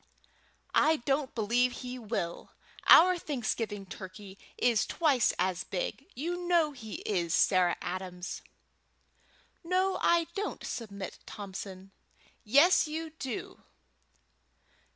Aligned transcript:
"I 0.73 0.95
don't 0.95 1.35
believe 1.35 1.71
he 1.85 1.99
will. 1.99 2.53
Our 2.87 3.19
Thanksgiving 3.19 3.85
turkey 3.85 4.39
is 4.57 4.87
twice 4.87 5.31
as 5.37 5.63
big. 5.63 6.07
You 6.15 6.47
know 6.47 6.71
he 6.71 7.01
is, 7.05 7.35
Sarah 7.35 7.77
Adams." 7.83 8.41
"No, 9.63 9.99
I 10.01 10.25
don't, 10.33 10.63
Submit 10.65 11.19
Thompson." 11.27 11.91
"Yes, 12.43 12.87
you 12.87 13.11
do." 13.19 13.61